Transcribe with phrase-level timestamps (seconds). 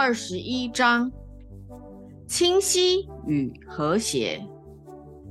[0.00, 1.10] 二十一章：
[2.28, 4.40] 清晰与和谐。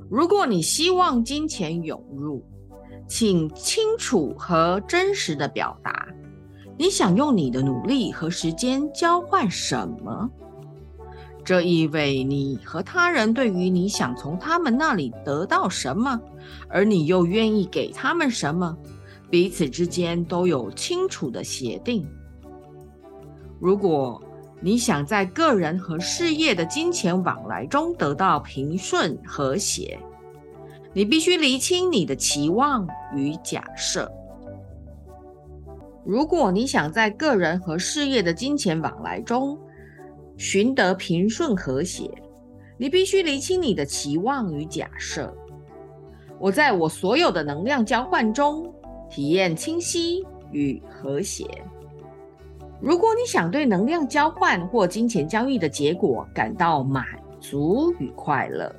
[0.10, 2.44] 如果你希望金钱涌入，
[3.08, 6.10] 请清楚和真实的表达，
[6.78, 10.30] 你想用你的努力和时间交换什么？
[11.46, 16.20] 这意味你和他人对于你想从他们那里得到什么，
[16.68, 18.78] 而你又愿意给他们什么，
[19.30, 22.06] 彼此之间都有清楚的协定。
[23.62, 24.22] 如果
[24.60, 30.00] 你想在个人和事业的金钱往来中得到平顺和谐，
[30.94, 34.12] 你必须厘清你的期望与假设。
[36.04, 39.60] 如果你想在个人和事业的金钱往来中，
[40.38, 42.10] 寻得平顺和谐，
[42.78, 45.32] 你必须厘清你的期望与假设。
[46.40, 48.74] 我在我所有的能量交换中
[49.10, 51.46] 体验清晰与和谐。
[52.80, 57.06] 如果你想对能量交换或金钱交易的结果感到满
[57.40, 58.74] 足与快乐，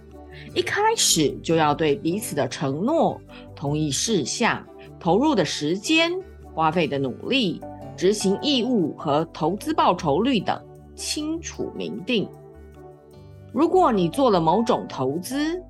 [0.54, 3.20] 一开始就要对彼此的承诺、
[3.54, 4.64] 同意事项、
[5.00, 6.12] 投入的时间、
[6.54, 7.60] 花费的努力、
[7.96, 10.60] 执行义务和投资报酬率等。
[10.94, 12.28] 清楚明定。
[13.52, 15.62] 如果你做了某种投资、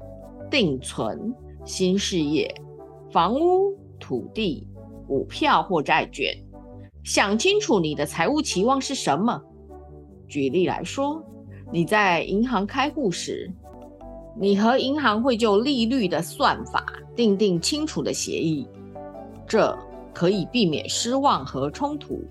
[0.50, 1.34] 定存、
[1.66, 2.50] 新事业、
[3.12, 4.66] 房屋、土地、
[5.06, 6.34] 股票或债券，
[7.08, 9.42] 想清楚你的财务期望是什么。
[10.28, 11.24] 举例来说，
[11.72, 13.50] 你在银行开户时，
[14.38, 16.84] 你和银行会就利率的算法
[17.16, 18.68] 订定清楚的协议，
[19.46, 19.74] 这
[20.12, 22.22] 可以避免失望和冲突。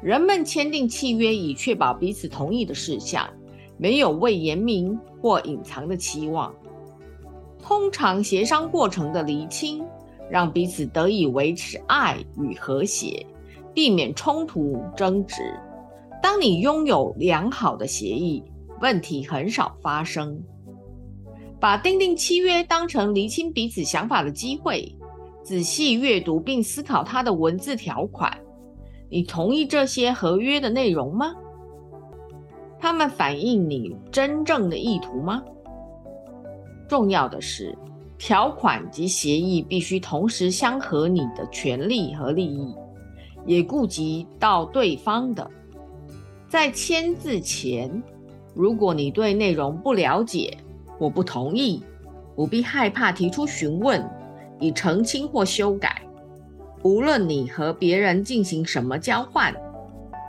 [0.00, 3.28] 人们签订契约以确保彼此同意的事项，
[3.76, 6.50] 没有未言明或隐藏的期望。
[7.60, 9.84] 通常协商过程的厘清，
[10.30, 13.26] 让彼此得以维持爱与和谐，
[13.74, 15.42] 避免冲突争执。
[16.22, 18.42] 当你拥有良好的协议，
[18.80, 20.42] 问题很少发生。
[21.58, 24.96] 把订定契约当成厘清彼此想法的机会，
[25.42, 28.36] 仔细阅读并思考它的文字条款。
[29.08, 31.34] 你同意这些合约的内容吗？
[32.80, 35.42] 他们反映你真正的意图吗？
[36.88, 37.76] 重要的是，
[38.18, 42.74] 条款及协议必须同时相合你的权利和利益，
[43.46, 45.50] 也顾及到对方的。
[46.48, 48.02] 在签字前，
[48.54, 50.56] 如果你对内容不了解
[50.98, 51.82] 或不同意，
[52.36, 54.04] 不必害怕提出询问，
[54.60, 56.02] 以澄清或修改。
[56.82, 59.54] 无论你和别人进行什么交换，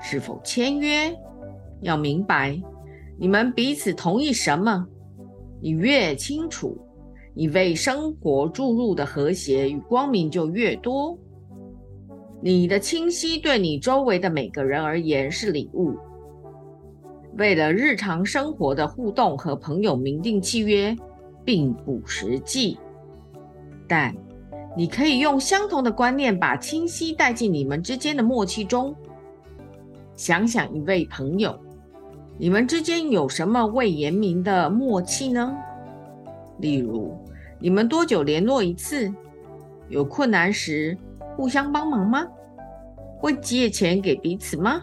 [0.02, 1.14] 是否签约，
[1.82, 2.62] 要明白
[3.18, 4.88] 你们彼此同意什么。
[5.62, 6.78] 你越清楚，
[7.34, 11.18] 你为生活注入的和谐与光明就越多。
[12.46, 15.96] 你的清晰对你周围的每个人而言是礼物。
[17.38, 20.94] 为了日常生活的互动和朋友明定契约，
[21.46, 22.78] 并不实际，
[23.88, 24.14] 但。
[24.76, 28.94] 你可以用相同的观念把清晰带进你们之间的默契中。
[30.16, 31.58] 想想一位朋友，
[32.40, 35.56] 你们之间有什么未言明的默契呢？
[36.58, 37.16] 例如，
[37.60, 39.14] 你们多久联络一次？
[39.90, 40.98] 有困难时
[41.36, 42.26] 互相帮忙吗？
[43.18, 44.82] 会借钱给彼此吗？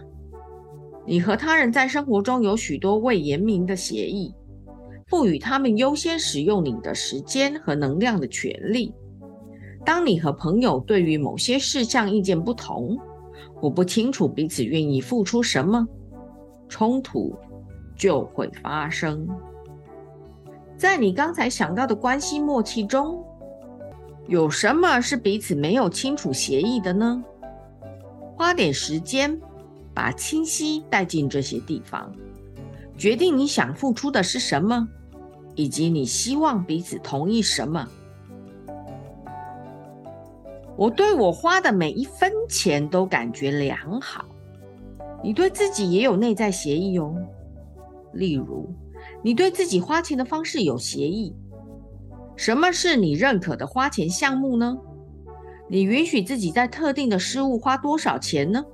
[1.06, 4.34] 你和他人在生活中有许多未言明的协议，
[5.08, 8.94] 赋予他们优先使用你的时间和能量的权利。
[9.84, 12.98] 当你和朋友对于某些事项意见不同，
[13.60, 15.86] 我不清楚彼此愿意付出什么，
[16.68, 17.34] 冲突
[17.96, 19.26] 就会发生。
[20.76, 23.22] 在你刚才想到的关系默契中，
[24.30, 27.20] 有什么是彼此没有清楚协议的呢？
[28.36, 29.36] 花点时间，
[29.92, 32.14] 把清晰带进这些地方，
[32.97, 34.86] 决定你想付出的是什么，
[35.56, 37.84] 以及你希望彼此同意什么。
[40.77, 44.24] 我对我花的每一分钱都感觉良好。
[45.24, 47.12] 你对自己也有内在协议哦。
[48.12, 48.72] 例如，
[49.24, 51.34] 你对自己花钱的方式有协议。
[52.41, 54.78] 什么是你认可的花钱项目呢？
[55.69, 58.65] 你允许自己在特定的事物花多少钱呢？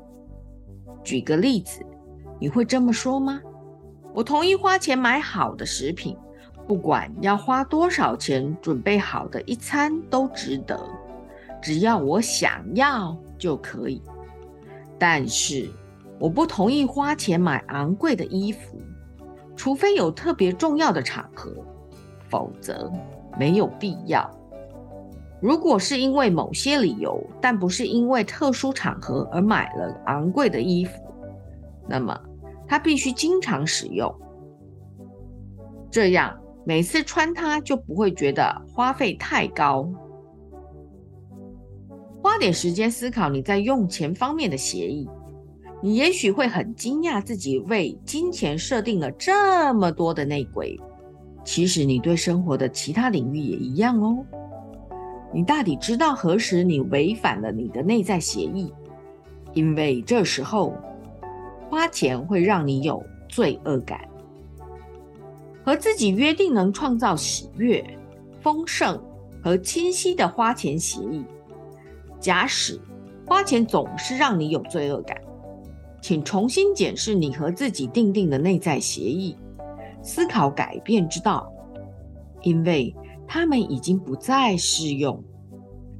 [1.02, 1.84] 举个例子，
[2.38, 3.40] 你会这么说吗？
[4.14, 6.16] 我同意花钱买好的食品，
[6.68, 10.80] 不管要花多少钱准备好的一餐都值得。
[11.60, 14.00] 只要我想要就可以，
[14.96, 15.68] 但是
[16.20, 18.80] 我不同意花钱买昂贵的衣服，
[19.56, 21.52] 除非有特别重要的场合，
[22.28, 22.92] 否则
[23.38, 24.30] 没有必要。
[25.40, 30.92] 如果是因为某些理由，但不是因为特殊场合而买了昂贵的衣服，
[31.86, 32.18] 那么
[32.66, 34.12] 它必须经常使用，
[35.90, 39.88] 这样每次穿它就不会觉得花费太高。
[42.22, 45.08] 花点时间思考你在用钱方面的协议，
[45.82, 50.80] 你也许会很惊讶自己为金钱设定了这么多的内鬼。
[51.46, 54.18] 其实你对生活的其他领域也一样哦。
[55.32, 58.72] 你大抵知道何时你违反了你的内在协议，
[59.54, 60.74] 因为这时候
[61.70, 64.00] 花钱会让你有罪恶感。
[65.64, 67.84] 和自己约定能创造喜悦、
[68.40, 69.00] 丰盛
[69.42, 71.24] 和清晰的花钱协议。
[72.20, 72.80] 假使
[73.26, 75.16] 花钱总是让你有罪恶感，
[76.00, 79.36] 请重新检视你和自己订定的内在协议，
[80.06, 81.52] 思考改变之道，
[82.42, 82.94] 因为
[83.26, 85.20] 他们已经不再适用。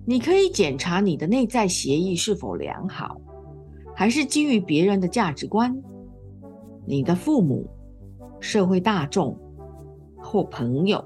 [0.05, 3.21] 你可以检查你的内在协议是否良好，
[3.93, 5.77] 还是基于别人的价值观、
[6.87, 7.67] 你的父母、
[8.39, 9.37] 社会大众
[10.17, 11.05] 或朋友，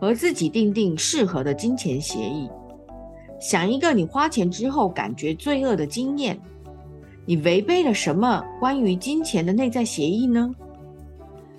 [0.00, 2.48] 和自己订定适合的金钱协议。
[3.40, 6.40] 想一个你花钱之后感觉罪恶的经验，
[7.24, 10.54] 你违背了什么关于金钱的内在协议呢？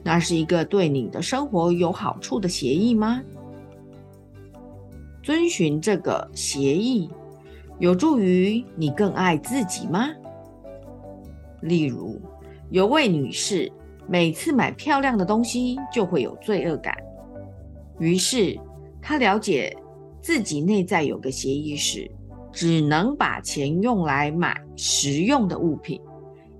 [0.07, 3.21] 那是一个对你的生活有好处的协议吗？
[5.21, 7.09] 遵循这个协议
[7.77, 10.07] 有助于你更爱自己吗？
[11.59, 12.21] 例如，
[12.69, 13.69] 有位女士
[14.07, 16.95] 每次买漂亮的东西就会有罪恶感，
[17.99, 18.57] 于是
[19.01, 19.75] 她了解。
[20.21, 22.09] 自己内在有个协议是，
[22.51, 26.01] 只能把钱用来买实用的物品、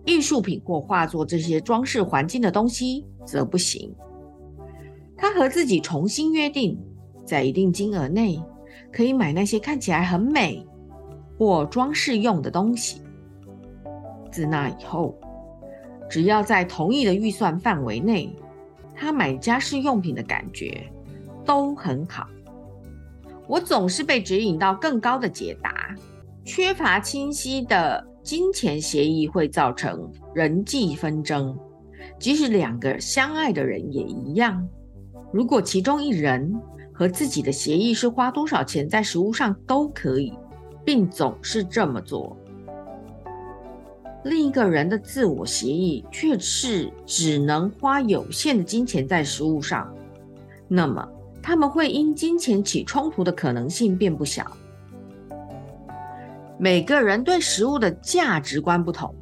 [0.06, 3.94] 艺术品或画作这些装饰环境的东西则不行。
[5.18, 6.80] 他和自己重新约定，
[7.26, 8.42] 在一定金额内
[8.92, 10.66] 可以买那些看起来很美
[11.38, 13.02] 或装饰用的东西。
[14.32, 15.14] 自那以后，
[16.10, 18.34] 只要在同意的预算范围内，
[18.96, 20.90] 他买家饰用品的感觉
[21.44, 22.28] 都很好。
[23.48, 25.96] 我总是被指引到更高的解答。
[26.46, 31.58] 缺乏清晰的金钱协议会造成人际纷争，
[32.20, 34.68] 即使两个相爱的人也一样。
[35.32, 36.60] 如果其中一人
[36.94, 40.34] 和自己的协议是花多少钱在食物上都可以，
[40.86, 42.36] 并总是这么做，
[44.24, 49.94] 另一个人的自我协议却是只能花有限的金钱在食物上，
[50.68, 51.08] 那么。
[51.40, 54.46] 他们会因金钱起冲突的可能性并不小。
[56.60, 59.16] 每个人对食物的价值观不同，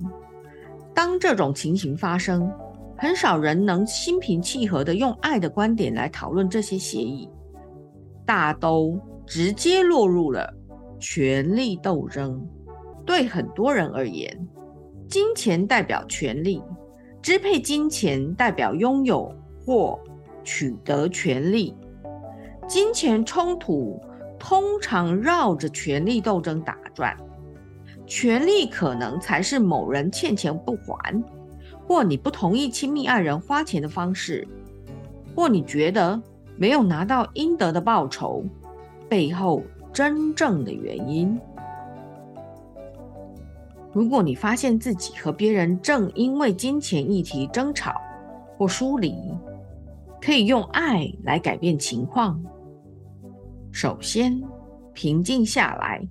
[0.91, 2.51] 当这种情形发生，
[2.97, 7.29] 很少人能心平气和地用爱的观点来讨论这些协议，
[8.25, 10.53] 大都直接落入了
[10.99, 12.41] 权力斗争。
[13.05, 14.47] 对很多人而言，
[15.07, 16.63] 金钱代表权力，
[17.21, 19.31] 支配金钱代表拥有
[19.65, 19.99] 或
[20.43, 21.75] 取得权利。
[22.67, 24.01] 金钱冲突
[24.39, 27.15] 通常绕着权力斗争打转，
[28.07, 31.23] 权力可能才是某人欠钱不还，
[31.87, 34.47] 或你不同意亲密爱人花钱的方式，
[35.35, 36.21] 或你觉得
[36.57, 38.43] 没有拿到应得的报酬
[39.07, 39.61] 背后
[39.93, 41.39] 真正的原因。
[43.93, 47.93] 如果你发现自己和别人正因为金钱议题争吵
[48.57, 49.15] 或疏离，
[50.21, 52.43] 可以用爱来改变情况。
[53.71, 54.43] 首先，
[54.93, 56.05] 平静下来，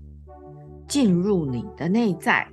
[0.87, 2.47] 进入你的内在。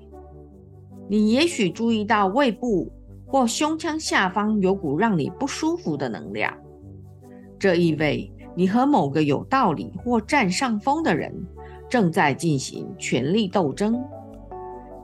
[1.07, 2.91] 你也许注意到胃部
[3.31, 6.53] 或胸腔下方有股让你不舒服的能量，
[7.57, 11.33] 这意味你和某个有道理或占上风的人
[11.89, 14.03] 正在进行权力斗争。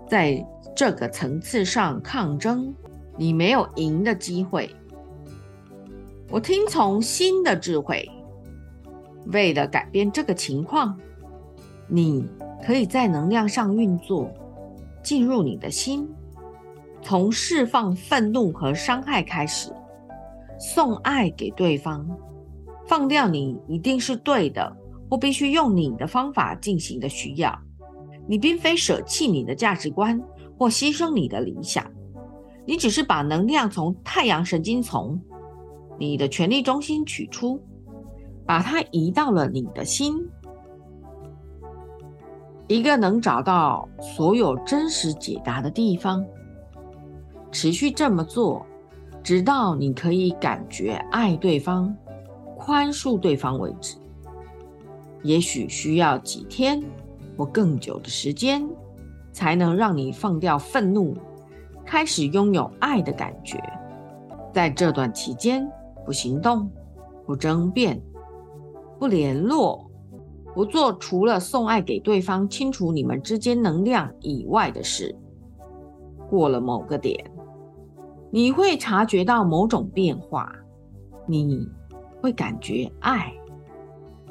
[0.09, 2.73] 在这个层次上抗争，
[3.15, 4.69] 你没有赢的机会。
[6.29, 8.11] 我听从新的智慧。
[9.27, 10.97] 为了改变这个情况，
[11.87, 12.25] 你
[12.61, 14.29] 可以在能量上运作，
[15.01, 16.09] 进入你的心，
[17.07, 19.71] 从释放愤怒和伤害开始，
[20.59, 22.05] 送爱给对方，
[22.85, 24.75] 放掉你一定是对的
[25.09, 27.57] 或必须用你的方法进行的需要。
[28.27, 30.21] 你并非舍弃你的价值观
[30.57, 31.89] 或牺牲你的理想，
[32.65, 35.17] 你只是把能量从太阳神经丛，
[35.97, 37.57] 你的权力中心取出。
[38.45, 40.13] 把它移到了你的心，
[42.67, 46.25] 一个能找到所有真实解答的地方。
[47.57, 48.63] 持续这么做，
[49.23, 51.91] 直到你可以感觉爱对方、
[52.55, 53.97] 宽恕对方为止。
[55.23, 56.83] 也许需要几天
[57.35, 58.69] 或更久的时间，
[59.31, 61.15] 才能让你放掉愤怒，
[61.83, 63.59] 开始拥有爱的感觉。
[64.53, 65.67] 在这段期间，
[66.05, 66.69] 不行动，
[67.25, 67.99] 不争辩，
[68.99, 69.89] 不联络，
[70.53, 75.15] 不做除了送爱给对方、清除你们之间能量以外的事。
[76.29, 77.19] 过了某个点，
[78.29, 80.53] 你会察觉到某种变化，
[81.25, 81.67] 你
[82.21, 83.33] 会感觉爱，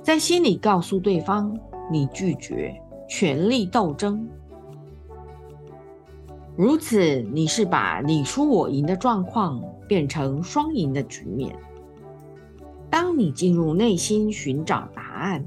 [0.02, 1.58] 在心里告诉对方
[1.90, 2.74] 你拒绝
[3.08, 4.28] 权力斗争。
[6.56, 11.54] 如此，你是把你输我赢的状况变成双赢的局面。
[12.88, 15.44] 当你进入内心寻找答案，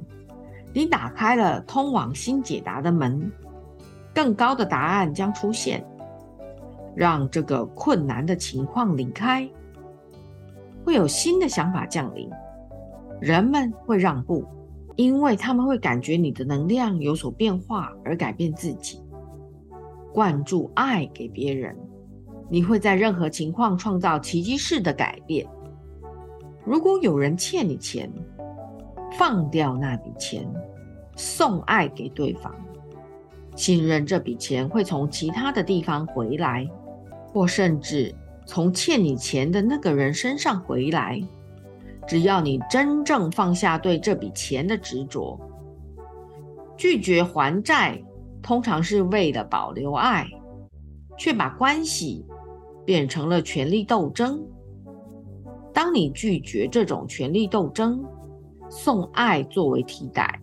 [0.74, 3.32] 你打开了通往新解答的门，
[4.14, 5.84] 更高的答案将出现。
[7.00, 9.50] 让这个困难的情况离开，
[10.84, 12.30] 会有新的想法降临。
[13.22, 14.44] 人们会让步，
[14.98, 19.02] 因为他们会感觉你的能量有所变化而改变自己。
[20.12, 21.74] 灌注爱给别人，
[22.50, 25.48] 你会在任何情况创造奇迹式的改变。
[26.66, 28.12] 如果有人欠你钱，
[29.18, 30.46] 放掉那笔钱，
[31.16, 32.54] 送爱给对方，
[33.56, 36.70] 信任这笔钱会从其他的地方回来。
[37.32, 38.14] 或甚至
[38.46, 41.22] 从欠你钱的那个人身上回来，
[42.08, 45.40] 只要你真正放下对这笔钱的执着，
[46.76, 48.04] 拒绝还债，
[48.42, 50.28] 通常是为了保留爱，
[51.18, 52.26] 却把关系
[52.86, 54.44] 变成了权力斗争。
[55.72, 58.04] 当你拒绝这种权力斗争，
[58.70, 60.42] 送爱作为替代，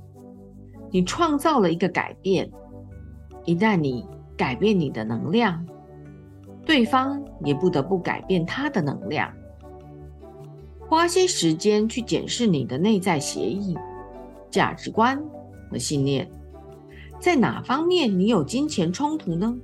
[0.91, 2.51] 你创造了一个改变。
[3.45, 5.67] 一旦你改变你的能量，
[6.67, 9.33] 对方也不得不改变他的能量，
[10.89, 13.79] 花些时间去检视你的内在协议、
[14.51, 15.23] 价值观
[15.71, 16.29] 和信念，
[17.21, 19.57] 在哪方面你有金钱冲突呢？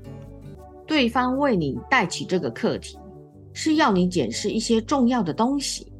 [0.86, 2.96] 对方为你带起这个课题，
[3.52, 5.92] 是要你检视一些重要的东西。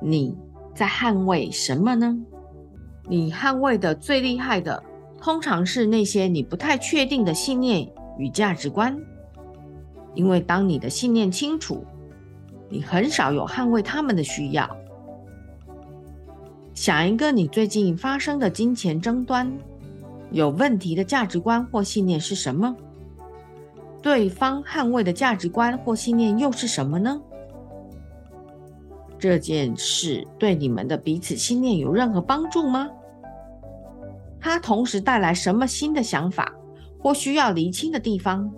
[0.00, 0.34] 你
[0.74, 2.18] 在捍卫什么呢？
[3.08, 4.82] 你捍卫的最厉害的，
[5.20, 8.98] 通常是那些你不太确定的信念与价值观。
[10.14, 11.84] 因为当你的信念清楚，
[12.68, 14.68] 你很少有捍卫他们的需要。
[16.74, 19.52] 想一个你最近发生的金钱争端，
[20.30, 22.76] 有问题的价值观或信念是什么？
[24.00, 27.20] 对方捍卫的价值观或信念又是什么呢？
[29.18, 32.88] 这件事对你们的彼此信念有任何帮助吗？
[34.40, 36.54] 它同时带来什么新的想法
[37.00, 38.48] 或需要厘清的地方？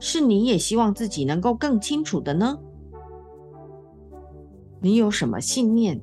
[0.00, 2.58] 是你也希望自己能够更清楚的呢？
[4.80, 6.00] 你有什么信念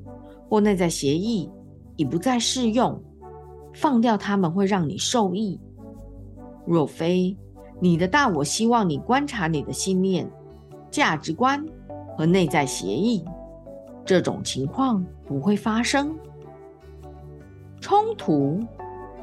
[0.50, 1.50] 或内在协议
[1.96, 3.02] 已不再适用？
[3.74, 5.60] 放掉它们会让你受益。
[6.66, 7.38] 若非
[7.80, 10.30] 你的大我希望你观察你的信念、
[10.90, 11.66] 价值观
[12.18, 13.24] 和内在协议，
[14.06, 16.18] 这种情况不会发生。
[17.82, 18.60] 冲突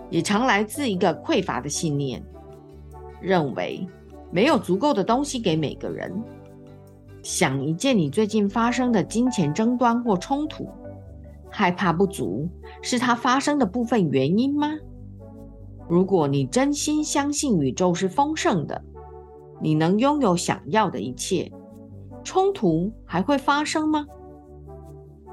[0.08, 2.22] 也常来自一个匮乏的信念，
[3.20, 3.86] 认为。
[4.32, 6.10] 没有足够的东西给每个人。
[7.22, 10.66] 想一件你最近发生的金钱争端或冲突，
[11.48, 12.48] 害怕不足
[12.80, 14.72] 是它发生的部分原因吗？
[15.88, 18.82] 如果你真心相信宇宙是丰盛的，
[19.60, 21.52] 你能拥有想要的一切，
[22.24, 24.06] 冲突还会发生吗？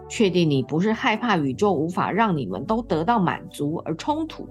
[0.07, 4.47] 确定你不是害怕宇宙无法让你们都得到满足而冲突。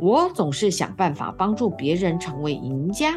[0.00, 3.12] 我总是想办法帮助别人成为赢家，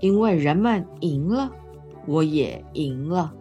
[0.00, 1.48] 因为人们赢了，
[2.06, 3.32] 我也赢了。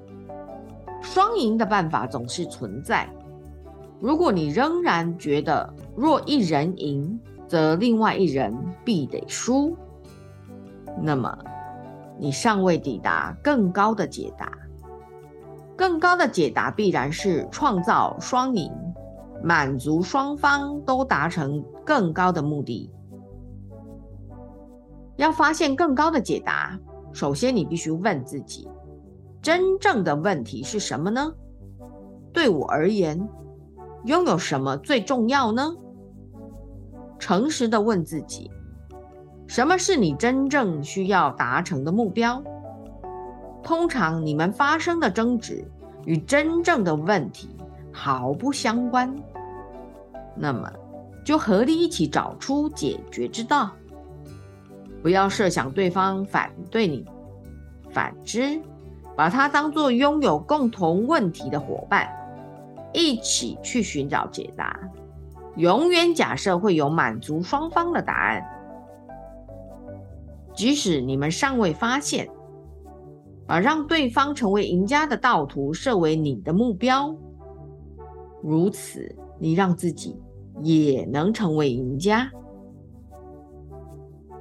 [1.01, 3.09] 双赢的办法总是存在。
[3.99, 9.75] 如果你仍然觉得若一人赢，则另外一人必得输，
[11.01, 11.35] 那么
[12.19, 14.51] 你尚未抵达更高的解答。
[15.75, 18.71] 更高的解答必然是创造双赢。
[19.45, 22.91] 满足双方都达成更高的目的。
[25.17, 26.79] 要发现更高的解答，
[27.13, 28.67] 首先你必须问自己：
[29.43, 31.31] 真正的问题是什么呢？
[32.33, 33.29] 对我而言，
[34.05, 35.71] 拥有什么最重要呢？
[37.19, 38.49] 诚实的问自己：
[39.45, 42.41] 什么是你真正需要达成的目标？
[43.61, 45.63] 通常你们发生的争执
[46.05, 47.55] 与真正的问题
[47.91, 49.15] 毫不相关。
[50.35, 50.71] 那么，
[51.23, 53.71] 就合力一起找出解决之道。
[55.01, 57.05] 不要设想对方反对你，
[57.91, 58.59] 反之，
[59.15, 62.09] 把他当作拥有共同问题的伙伴，
[62.91, 64.79] 一起去寻找解答。
[65.57, 68.43] 永远假设会有满足双方的答案。
[70.53, 72.29] 即使你们尚未发现，
[73.45, 77.15] 把让对方成为赢家的道途设为你的目标，
[78.41, 80.19] 如此你让自己
[80.61, 82.31] 也能成为赢家。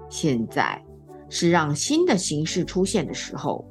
[0.08, 0.80] 现在
[1.28, 3.64] 是让新的形式出现的时候，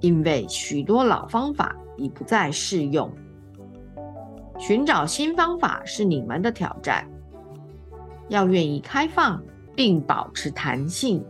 [0.00, 3.10] 因为许多老方法已不再适用。
[4.58, 7.08] 寻找新方法是你们的挑战，
[8.28, 9.42] 要愿意开放
[9.76, 11.24] 并保持弹性，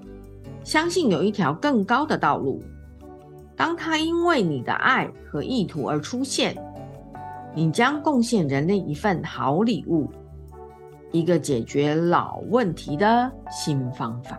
[0.62, 2.62] 相信有一条更高的道路。
[3.56, 6.56] 当它因为你的爱和意图而出现，
[7.54, 10.10] 你将贡献人类一份好礼物。
[11.12, 14.36] 一个解决老问题的新方法。